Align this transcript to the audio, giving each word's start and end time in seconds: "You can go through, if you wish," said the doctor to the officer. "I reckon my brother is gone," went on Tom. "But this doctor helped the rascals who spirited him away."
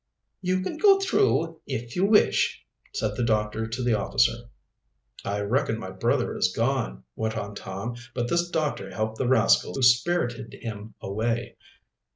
"You 0.41 0.61
can 0.61 0.77
go 0.79 0.99
through, 0.99 1.61
if 1.67 1.95
you 1.95 2.05
wish," 2.05 2.65
said 2.91 3.15
the 3.15 3.23
doctor 3.23 3.67
to 3.67 3.83
the 3.83 3.93
officer. 3.93 4.33
"I 5.23 5.41
reckon 5.41 5.77
my 5.77 5.91
brother 5.91 6.35
is 6.35 6.51
gone," 6.55 7.03
went 7.15 7.37
on 7.37 7.53
Tom. 7.53 7.95
"But 8.15 8.27
this 8.27 8.49
doctor 8.49 8.89
helped 8.89 9.19
the 9.19 9.27
rascals 9.27 9.77
who 9.77 9.83
spirited 9.83 10.55
him 10.59 10.95
away." 11.01 11.55